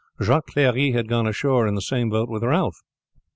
[0.19, 2.81] Jacques Clery had gone ashore in the same boat with Ralph.